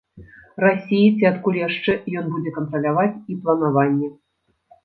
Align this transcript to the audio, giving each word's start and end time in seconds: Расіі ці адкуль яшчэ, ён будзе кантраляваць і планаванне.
Расіі 0.63 1.09
ці 1.19 1.27
адкуль 1.31 1.59
яшчэ, 1.67 1.91
ён 2.21 2.25
будзе 2.37 2.55
кантраляваць 2.57 3.13
і 3.35 3.39
планаванне. 3.45 4.11